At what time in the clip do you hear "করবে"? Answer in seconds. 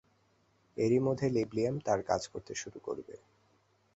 2.79-3.15